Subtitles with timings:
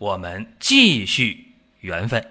[0.00, 2.26] 我们继续缘分。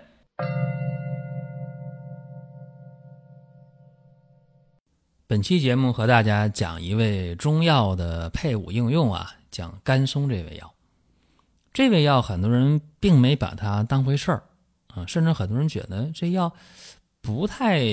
[5.28, 10.74] 本期节目和大家讲一味中药的配伍应用啊，讲甘松这味药。
[11.72, 14.44] 这味药很多人并没把它当回事儿
[14.88, 16.52] 啊，甚至很多人觉得这药
[17.22, 17.84] 不太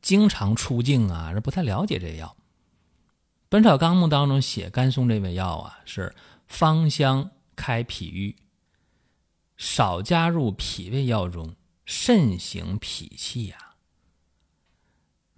[0.00, 2.28] 经常出镜啊，不太了解这药。
[3.50, 6.14] 《本草纲目》当中写甘松这味药啊，是
[6.46, 8.34] 芳香开脾郁，
[9.62, 13.76] 少加入脾胃药中，慎行脾气呀。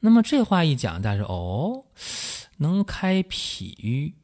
[0.00, 1.84] 那么这话一讲，大家说哦，
[2.56, 4.14] 能开脾郁，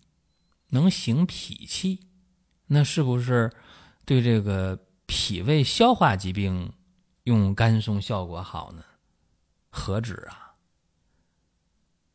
[0.71, 2.01] 能行脾气，
[2.69, 3.53] 那是不是
[4.07, 6.73] 对这个脾胃消化疾病
[7.25, 8.83] 用甘松效果好呢？
[9.69, 10.55] 何止啊！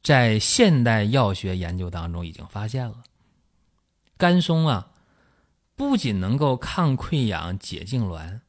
[0.02, 3.04] 在现代药学研究当中已经发现了，
[4.18, 4.92] 甘松啊，
[5.76, 8.40] 不仅能够抗溃疡、解痉挛，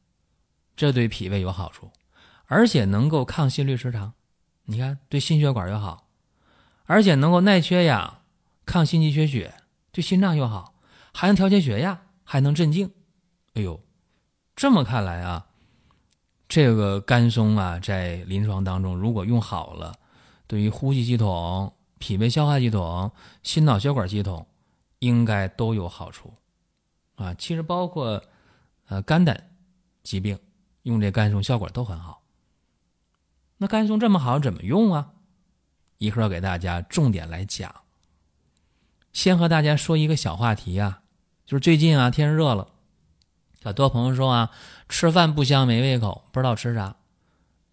[0.75, 1.91] 这对脾胃有好处，
[2.45, 4.13] 而且能够抗心律失常。
[4.63, 6.07] 你看，对心血管又好，
[6.85, 8.19] 而且能够耐缺氧、
[8.65, 9.55] 抗心肌缺血，
[9.91, 10.73] 对心脏又好，
[11.13, 12.91] 还能调节血压，还能镇静。
[13.55, 13.81] 哎呦，
[14.55, 15.47] 这么看来啊，
[16.47, 19.95] 这个甘松啊，在临床当中如果用好了，
[20.47, 23.11] 对于呼吸系统、脾胃消化系统、
[23.43, 24.47] 心脑血管系统，
[24.99, 26.33] 应该都有好处
[27.17, 27.33] 啊。
[27.33, 28.23] 其实包括
[28.87, 29.51] 呃肝胆
[30.01, 30.39] 疾病，
[30.83, 32.23] 用这甘松效果都很好。
[33.57, 35.11] 那甘松这么好，怎么用啊？
[35.97, 37.73] 一会儿给大家重点来讲。
[39.13, 41.01] 先和大家说一个小话题啊，
[41.43, 42.67] 就是最近啊天热了，
[43.63, 44.51] 很多朋友说啊
[44.87, 46.95] 吃饭不香没胃口，不知道吃啥，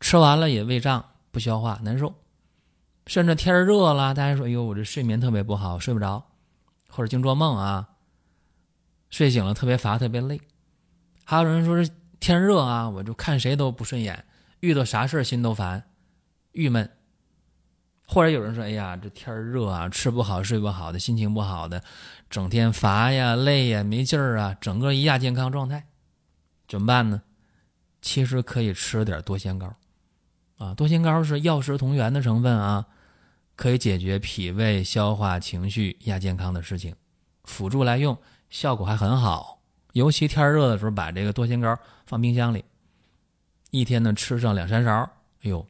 [0.00, 2.14] 吃完了也胃胀不消化难受，
[3.06, 6.24] 甚至天热了，大家说哎呦我这睡眠特别不好，睡不着，
[6.88, 7.90] 或者净做梦啊，
[9.14, 10.40] 睡醒了特别乏特别累，
[11.22, 11.88] 还有人说是
[12.18, 14.24] 天热啊，我就看谁都不顺眼。
[14.58, 15.84] 遇到啥事心都烦、
[16.50, 16.90] 郁闷，
[18.08, 21.80] 或者有人说：“哎呀，这天热啊，吃不好、睡不好的，心情不好的，
[22.28, 25.86] 整天乏呀、累呀、没劲儿啊，整个一亚健康状态，
[26.66, 27.22] 怎么办呢？”
[28.02, 29.72] 其实可以吃点多仙膏，
[30.58, 32.84] 啊，多仙膏是药食同源的成分啊，
[33.54, 36.96] 可以解决脾胃、消化、情绪、亚健康的事情，
[37.44, 38.18] 辅助来用，
[38.50, 39.60] 效果还很好。
[39.92, 42.64] 尤其天热的时候，把这个多仙膏放冰箱里。
[43.70, 44.90] 一天呢吃上两三勺，
[45.42, 45.66] 哎呦，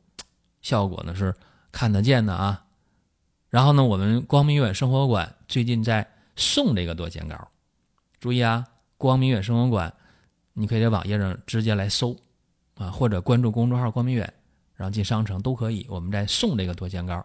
[0.62, 1.34] 效果呢是
[1.73, 2.65] 看得见的啊。
[3.51, 7.49] 然后呢，我们光明远生活馆最近在送这个多仙膏，
[8.19, 9.95] 注意啊，光明远生活馆，
[10.55, 12.17] 你可以在网页上直接来搜
[12.77, 14.33] 啊，或者关注公众号光明远，
[14.75, 15.87] 然后进商城都可以。
[15.89, 17.25] 我们在送这个多仙膏，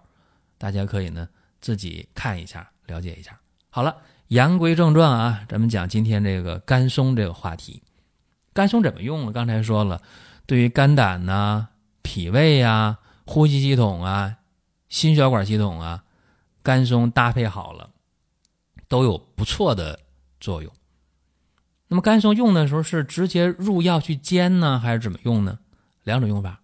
[0.58, 1.28] 大家可以呢
[1.59, 3.40] 自己看一下，了解一下。
[3.72, 3.97] 好了，
[4.28, 7.84] 言归正传啊，咱们讲今天这个甘松这个话题。
[8.52, 9.31] 甘松怎么用呢？
[9.31, 10.02] 刚才说了。
[10.46, 11.68] 对于肝胆呐、
[12.02, 14.38] 脾胃呀、呼吸系统啊、
[14.90, 16.03] 心血管系统啊，
[16.63, 17.91] 甘松搭配好了，
[18.88, 20.00] 都有不错的
[20.40, 20.74] 作用。
[21.88, 25.59] 那么甘松用的时候是直接入药去煎呢，还是怎么用呢？
[26.03, 26.62] 两种用法。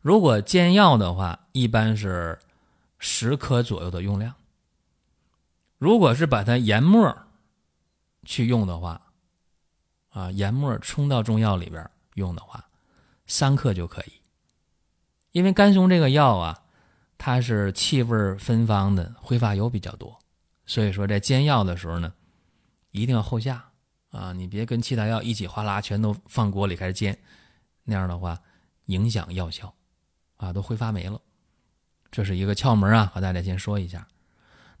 [0.00, 2.38] 如果煎药的话，一般是
[2.98, 4.32] 十克左右的用量。
[5.78, 7.16] 如果是把它研末
[8.24, 9.00] 去用的话，
[10.10, 12.64] 啊，研末冲到中药里边用的话。
[13.26, 14.12] 三克就可以，
[15.32, 16.62] 因为甘松这个药啊，
[17.16, 20.18] 它是气味芬芳的，挥发油比较多，
[20.66, 22.12] 所以说在煎药的时候呢，
[22.90, 23.70] 一定要后下
[24.10, 27.18] 啊，你别跟其他药一起哗啦全都放锅里开始煎，
[27.82, 28.38] 那样的话
[28.84, 29.74] 影响药效
[30.36, 31.18] 啊，都挥发没了。
[32.10, 34.06] 这是一个窍门啊，和大家先说一下。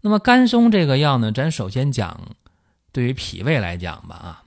[0.06, 2.36] 那么甘松这个药呢，咱首先讲
[2.92, 4.44] 对于脾胃来讲吧啊，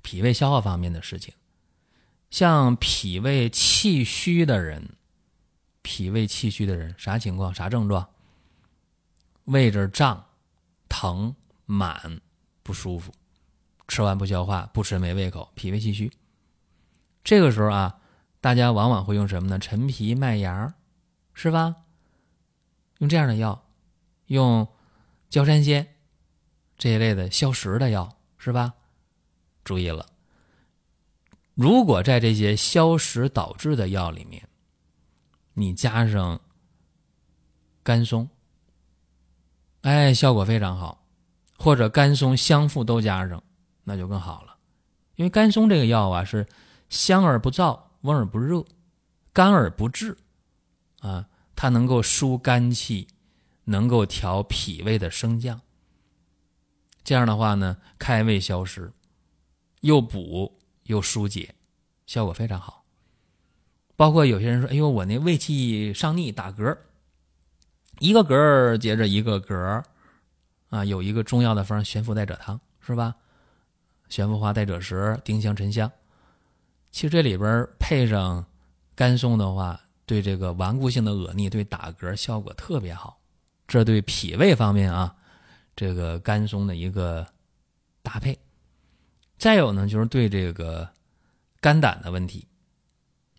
[0.00, 1.34] 脾胃消化方面的事情。
[2.30, 4.94] 像脾胃气虚的人，
[5.82, 7.54] 脾胃气虚的人啥情况？
[7.54, 8.08] 啥症状？
[9.44, 10.24] 胃这胀、
[10.88, 11.36] 疼、
[11.66, 12.22] 满、
[12.62, 13.12] 不舒服，
[13.88, 16.10] 吃完不消化，不吃没胃口，脾胃气虚。
[17.22, 18.00] 这个时候啊，
[18.40, 19.58] 大家往往会用什么呢？
[19.58, 20.72] 陈皮、麦芽，
[21.34, 21.76] 是吧？
[23.00, 23.66] 用这样的药，
[24.30, 24.68] 用
[25.28, 25.96] 焦山仙
[26.78, 28.74] 这一类的消食的药，是吧？
[29.64, 30.06] 注意了。
[31.54, 34.48] 如果在这些消食导致的药里面，
[35.54, 36.40] 你加上
[37.82, 38.28] 甘松，
[39.80, 41.04] 哎，效果非常好，
[41.58, 43.42] 或者甘松香附都加上，
[43.82, 44.56] 那就更好了。
[45.16, 46.46] 因为甘松这个药啊，是
[46.88, 48.64] 香而不燥，温而不热，
[49.32, 50.16] 甘而不滞，
[51.00, 53.08] 啊，它能够疏肝气，
[53.70, 55.60] 能够调脾胃的升降。
[57.04, 58.92] 这样的话呢，开胃消食，
[59.80, 61.54] 又补又疏解，
[62.04, 62.84] 效果非常好。
[63.94, 66.76] 包括有些人说：“哎呦，我那胃气上逆，打嗝，
[68.00, 69.84] 一个嗝接着一个嗝，
[70.70, 73.14] 啊，有一个中药的方悬浮带者汤，是吧？
[74.08, 75.90] 悬浮花带者石、丁香、沉香。
[76.90, 78.44] 其实这里边配上
[78.96, 83.19] 甘松的话，对这个顽固性的恶逆、对打嗝效果特别好。
[83.70, 85.14] 这对脾胃方面啊，
[85.76, 87.24] 这个甘松的一个
[88.02, 88.36] 搭配。
[89.38, 90.90] 再有呢，就是对这个
[91.60, 92.48] 肝胆的问题。”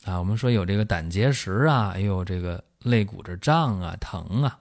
[0.06, 4.58] 啊，我们说有这个胆结石啊，也有这个肋骨这胀啊、疼啊，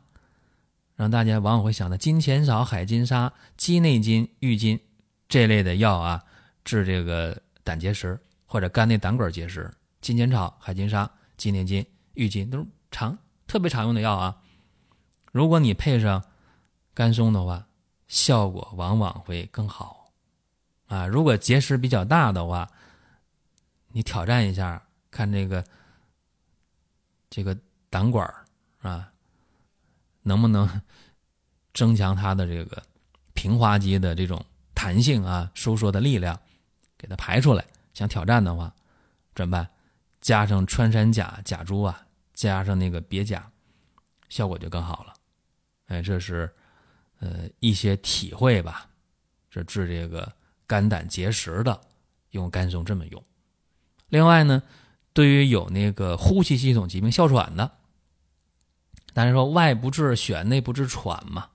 [0.96, 4.78] 让大家往往会想到金钱草、海金沙、鸡内金、郁金
[5.28, 6.24] 这类的药啊，
[6.64, 9.70] 治这个胆结石或者肝内胆管结石。
[10.00, 14.36] 金钱草、海金沙、鸡内金、郁金都是常特别常用的药啊。
[15.30, 16.22] 如果你配上
[16.94, 17.66] 甘松的话，
[18.08, 20.10] 效果往往会更好
[20.86, 21.06] 啊。
[21.06, 22.68] 如果结石比较大的话，
[23.88, 24.82] 你挑战一下。
[25.12, 25.64] 看这个，
[27.28, 28.32] 这个胆管
[28.80, 29.10] 啊，
[30.22, 30.80] 能不能
[31.74, 32.80] 增强它的这个
[33.34, 34.40] 平滑肌的这种
[34.72, 36.38] 弹性啊、收缩的力量，
[36.96, 37.66] 给它排出来？
[37.92, 38.72] 想挑战的话，
[39.34, 39.68] 怎么办？
[40.20, 43.50] 加上穿山甲、甲猪啊，加上那个鳖甲，
[44.28, 45.14] 效果就更好了。
[45.90, 46.50] 哎，这是
[47.20, 48.88] 呃一些体会吧。
[49.50, 50.32] 这治这个
[50.66, 51.80] 肝胆结石的，
[52.30, 53.22] 用甘松这么用。
[54.08, 54.62] 另外呢。
[55.12, 57.72] 对于有那个呼吸系统疾病哮喘的，
[59.12, 61.48] 大家说外不治癣，内不治喘嘛。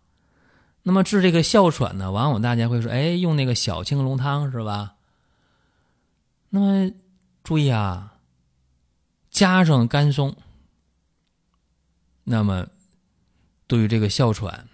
[0.83, 4.95] 那么治这个哮喘呢，往往大家会说，哎，用那个小青龙汤是吧？
[6.49, 6.91] 那么
[7.45, 8.17] 注意啊，
[9.31, 10.35] 加上甘松，
[12.25, 12.67] 那么
[13.67, 14.67] 对于这个哮喘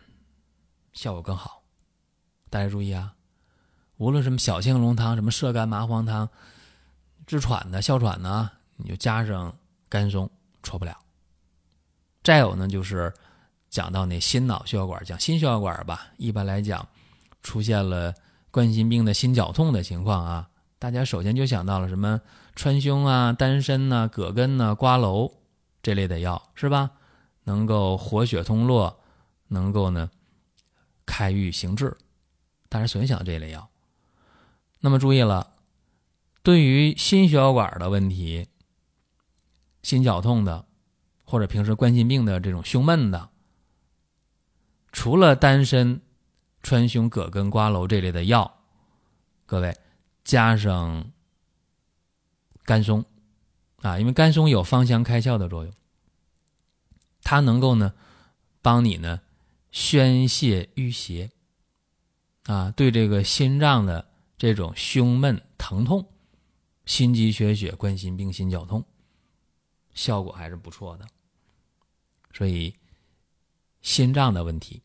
[0.93, 1.63] 效果更好。
[2.49, 3.13] 大家注意啊，
[3.97, 6.29] 无论什么小青龙汤、什么射干麻黄汤，
[7.25, 8.51] 治喘的哮喘呢。
[8.75, 9.55] 你就加上
[9.88, 10.29] 甘松，
[10.63, 10.97] 错不了。
[12.23, 13.13] 再有呢，就是
[13.69, 16.07] 讲到那心脑血管，讲心血管吧。
[16.17, 16.88] 一般来讲，
[17.43, 18.13] 出现了
[18.49, 20.49] 冠心病的心绞痛的情况啊，
[20.79, 22.19] 大家首先就想到了什么
[22.55, 25.31] 川芎啊、丹参呐、葛根呐、瓜蒌
[25.83, 26.91] 这类的药，是吧？
[27.43, 28.99] 能够活血通络，
[29.47, 30.09] 能够呢
[31.05, 31.97] 开郁行滞，
[32.69, 33.69] 大家首先想到这类药。
[34.79, 35.53] 那么注意了，
[36.43, 38.47] 对于心血管的问题。
[39.83, 40.67] 心绞痛的，
[41.25, 43.29] 或者平时冠心病的这种胸闷的，
[44.91, 45.99] 除了丹参、
[46.61, 48.59] 川芎、葛根、瓜蒌这类的药，
[49.47, 49.75] 各位
[50.23, 51.11] 加上
[52.63, 53.03] 甘松
[53.81, 55.73] 啊，因为甘松有芳香开窍的作用，
[57.23, 57.94] 它能够呢
[58.62, 59.21] 帮你呢
[59.71, 61.31] 宣泄淤邪
[62.44, 66.09] 啊，对这个心脏的这种胸闷疼痛、
[66.85, 68.85] 心肌缺血、冠心病、心绞痛。
[69.93, 71.07] 效果还是不错的，
[72.31, 72.74] 所以
[73.81, 74.81] 心脏的问题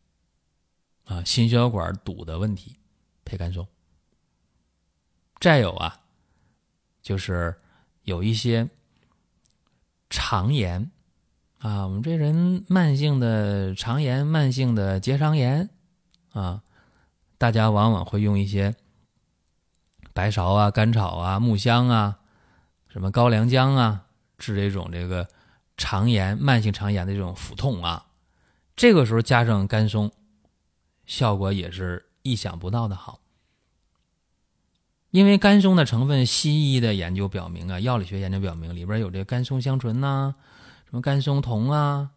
[1.05, 2.77] 啊，心血管堵的问题，
[3.25, 3.67] 配甘松。
[5.39, 6.01] 再有啊，
[7.03, 7.55] 就是
[8.03, 8.69] 有一些
[10.11, 10.91] 肠炎
[11.59, 15.69] 啊，我们这人慢性的肠炎、慢性的结肠炎
[16.33, 16.63] 啊，
[17.39, 18.75] 大家往往会用一些
[20.13, 22.19] 白芍啊、甘草啊、木香啊、
[22.89, 24.03] 什么高良姜啊。
[24.39, 25.27] 治这种这个
[25.79, 28.05] 肠炎、慢性肠炎的这种腹痛啊，
[28.77, 30.13] 这个时候加上甘松，
[31.07, 33.21] 效果也是意想不到的好。
[35.11, 40.35] 因为甘松的成分，西医的研究表明啊，药理学研究表明里边有这甘松香醇呐，
[40.97, 42.11] 么甘松酮啊，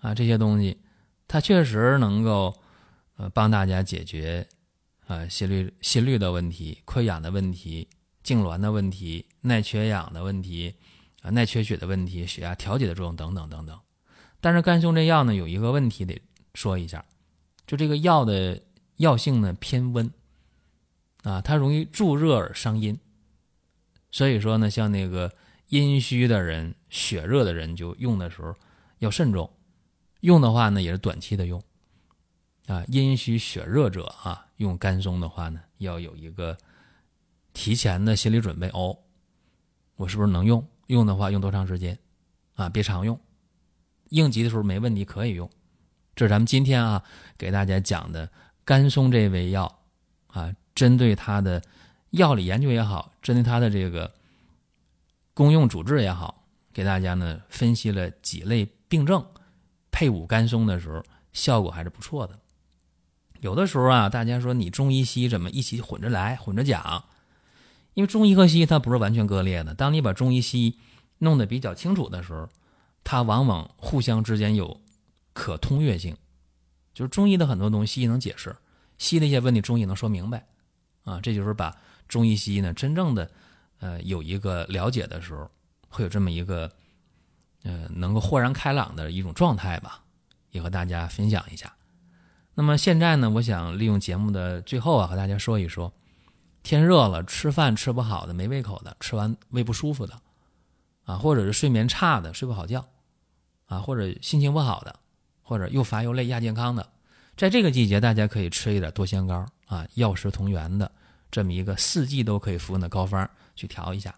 [0.00, 0.76] 啊这些东西，
[1.28, 2.52] 它确实能够
[3.16, 4.48] 呃帮大家解决
[5.06, 7.86] 啊心率心率的问题、溃疡的问题、
[8.24, 10.74] 痉挛的问题、耐缺氧的问题。
[11.22, 13.76] 啊耐缺血的问题、血压调节的作用等等等等，
[14.40, 16.22] 但是甘松这药呢有一个问题得
[16.54, 17.04] 说一下，
[17.66, 18.62] 就这个药的
[18.98, 20.08] 药性呢偏温，
[21.24, 22.96] 啊，它容易助热而伤阴，
[24.12, 25.34] 所以说呢，像那个
[25.68, 28.54] 阴虚的人、血热的人就用的时候
[28.98, 29.50] 要慎重，
[30.20, 31.62] 用的话呢也是短期的用，
[32.66, 36.56] 啊，阴虚血热者啊用甘松的话呢要有一个
[37.52, 38.96] 提前的心理准备哦。
[39.96, 40.66] 我是不是能用？
[40.86, 41.98] 用的话用多长时间？
[42.54, 43.18] 啊，别常用，
[44.10, 45.50] 应急的时候没问题可以用。
[46.14, 47.02] 这是咱们今天啊
[47.36, 48.30] 给大家讲的
[48.64, 49.80] 甘松这味药
[50.28, 51.60] 啊，针对它的
[52.10, 54.10] 药理研究也好，针对它的这个
[55.36, 59.22] 功用主治也好，给大家呢分析了几类病症，
[59.90, 62.38] 配伍甘松的时候效果还是不错的。
[63.40, 67.04] 有的时候啊，大家说你中医西医怎么一起混着来、混着讲？
[67.92, 69.74] 因为中医和西医它不是完全割裂的。
[69.74, 70.78] 当你把中医西医
[71.18, 72.48] 弄得比较清楚的时候，
[73.04, 74.80] 它往往互相之间有
[75.34, 76.16] 可通越性。
[76.94, 78.52] 就是中医的很多东西，西医能解释；
[78.96, 80.46] 西医的一些问题，中医能说明白。
[81.04, 81.76] 啊，这就是把
[82.08, 83.30] 中医西医呢真正的
[83.80, 85.50] 呃有一个了解的时候，
[85.88, 86.70] 会有这么一个
[87.62, 90.02] 呃能够豁然开朗的一种状态吧，
[90.50, 91.72] 也和大家分享一下。
[92.54, 95.92] 那么现在呢，我想利用节目的最后啊，和大家说一说，
[96.62, 100.18] 天热了，吃饭吃不好的，没胃口的，吃完胃不舒服的，
[101.04, 102.88] 啊，或者是睡眠差的，睡不好觉，
[103.66, 104.98] 啊，或者心情不好的，
[105.42, 106.88] 或者又乏又累亚健康的，
[107.36, 110.90] 在这个季节，大家可以吃一点多香膏啊，药食同源的
[111.30, 114.14] 这么一个四季都可以服用的膏方去调一下。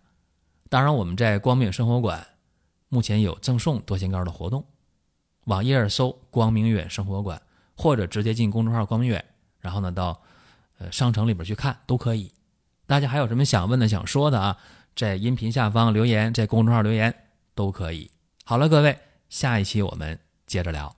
[0.68, 2.26] 当然，我们在光明生活馆
[2.88, 4.64] 目前有赠送多仙膏的活动，
[5.44, 7.40] 网页搜“光明远生活馆”。
[7.80, 9.24] 或者直接进公众号“光明远”，
[9.62, 10.20] 然后呢到
[10.78, 12.32] 呃商城里边去看都可以。
[12.88, 14.58] 大家还有什么想问的、想说的啊？
[14.96, 17.14] 在音频下方留言，在公众号留言
[17.54, 18.10] 都可以。
[18.42, 18.98] 好了，各位，
[19.28, 20.97] 下一期我们接着聊。